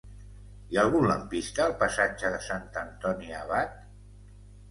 Hi 0.69 0.77
ha 0.77 0.83
algun 0.83 1.03
lampista 1.09 1.61
al 1.65 1.75
passatge 1.83 2.33
de 2.35 2.41
Sant 2.45 2.65
Antoni 2.83 3.35
Abat? 3.43 3.77